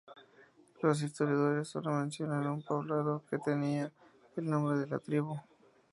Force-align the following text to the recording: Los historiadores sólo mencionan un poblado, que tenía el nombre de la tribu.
Los 0.81 1.03
historiadores 1.03 1.67
sólo 1.67 1.91
mencionan 1.91 2.47
un 2.47 2.63
poblado, 2.63 3.23
que 3.29 3.37
tenía 3.37 3.91
el 4.35 4.45
nombre 4.49 4.79
de 4.79 4.87
la 4.87 4.97
tribu. 4.97 5.39